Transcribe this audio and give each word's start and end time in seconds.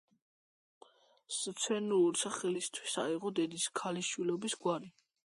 სცენური 1.39 2.21
სახელისთვის 2.21 2.95
აიღო 3.03 3.31
დედის 3.41 3.67
ქალიშვილობის 3.81 4.57
გვარი. 4.65 4.91